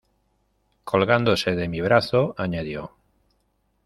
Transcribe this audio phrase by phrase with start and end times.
[0.83, 2.93] colgándose de mi brazo, añadió: